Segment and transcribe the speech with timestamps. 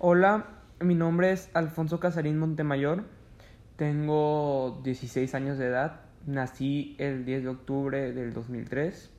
[0.00, 0.44] Hola,
[0.78, 3.02] mi nombre es Alfonso Casarín Montemayor.
[3.74, 6.02] Tengo 16 años de edad.
[6.24, 9.10] Nací el 10 de octubre del 2003.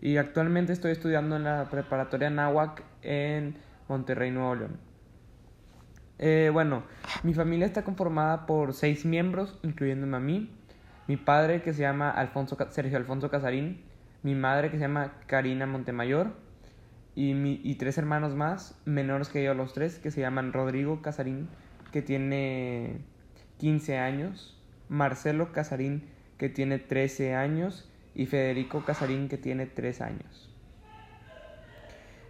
[0.00, 4.78] Y actualmente estoy estudiando en la preparatoria Nahuac en Monterrey, Nuevo León.
[6.18, 6.84] Eh, bueno,
[7.22, 10.50] mi familia está conformada por seis miembros, incluyéndome a mí.
[11.06, 13.84] Mi padre, que se llama Alfonso, Sergio Alfonso Casarín.
[14.22, 16.47] Mi madre, que se llama Karina Montemayor
[17.18, 21.02] y, mi, y tres hermanos más, menores que yo los tres, que se llaman Rodrigo
[21.02, 21.48] Casarín,
[21.90, 22.98] que tiene
[23.56, 24.56] 15 años,
[24.88, 26.04] Marcelo Casarín,
[26.36, 30.54] que tiene 13 años, y Federico Casarín, que tiene 3 años.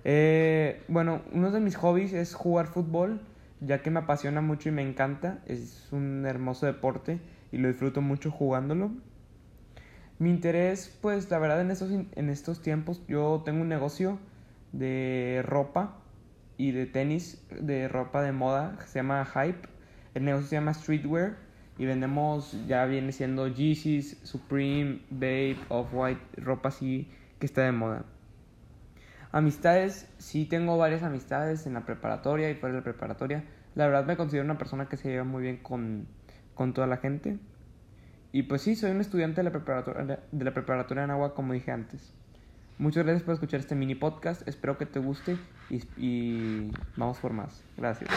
[0.04, 3.20] Eh, bueno, uno de mis hobbies es jugar fútbol,
[3.60, 5.40] ya que me apasiona mucho y me encanta.
[5.44, 7.20] Es un hermoso deporte
[7.52, 8.92] y lo disfruto mucho jugándolo.
[10.18, 14.18] Mi interés, pues la verdad en estos, en estos tiempos yo tengo un negocio
[14.72, 15.98] de ropa
[16.56, 19.68] y de tenis, de ropa de moda, se llama Hype.
[20.14, 21.36] El negocio se llama Streetwear
[21.78, 28.04] y vendemos, ya viene siendo Yeezys, Supreme, Babe, Off-White, ropa así que está de moda.
[29.30, 33.44] Amistades, sí tengo varias amistades en la preparatoria y fuera de la preparatoria.
[33.74, 36.08] La verdad me considero una persona que se lleva muy bien con,
[36.54, 37.38] con toda la gente.
[38.32, 41.52] Y pues sí, soy un estudiante de la preparatoria, de la preparatoria en agua, como
[41.52, 42.12] dije antes.
[42.78, 44.46] Muchas gracias por escuchar este mini podcast.
[44.46, 45.36] Espero que te guste
[45.68, 47.62] y, y vamos por más.
[47.76, 48.08] Gracias.